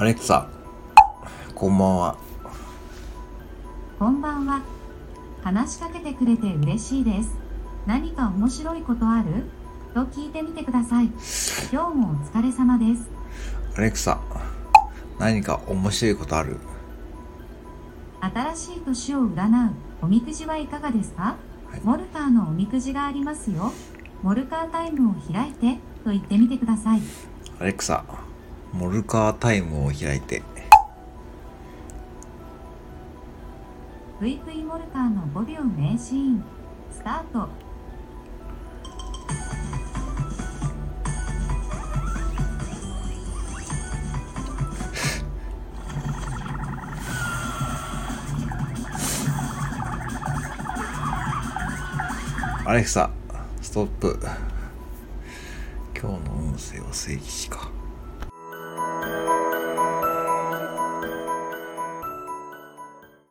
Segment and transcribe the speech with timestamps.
[0.00, 0.48] アレクサ、
[1.56, 2.16] こんばんは。
[3.98, 4.62] こんばんは。
[5.42, 7.30] 話しかけてくれて嬉しいです。
[7.84, 9.42] 何か面白いことある？
[9.94, 11.06] と聞いてみてください。
[11.72, 13.08] 今日もお疲れ様です。
[13.76, 14.20] アレクサ、
[15.18, 16.58] 何か面白いことある？
[18.20, 23.72] 新しい年を占うおみくじはいかがですか、はいモルカーのおみくじがありますよ。
[24.22, 27.00] モルカータイムを開いてと言ってみてください。
[27.58, 28.04] アレクサ、
[28.72, 30.42] モルカータイムを開いて。
[34.18, 36.44] ぷいぷいモルカーの5秒名シーン。
[36.92, 37.48] スタート。
[52.66, 53.10] アレクサ、
[53.62, 54.18] ストップ。
[55.98, 57.77] 今日の音声は正義詞か。